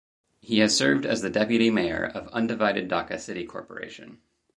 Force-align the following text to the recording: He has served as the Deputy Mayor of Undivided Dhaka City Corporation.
He 0.39 0.57
has 0.61 0.75
served 0.75 1.05
as 1.05 1.21
the 1.21 1.29
Deputy 1.29 1.69
Mayor 1.69 2.03
of 2.05 2.27
Undivided 2.29 2.89
Dhaka 2.89 3.19
City 3.19 3.45
Corporation. 3.45 4.17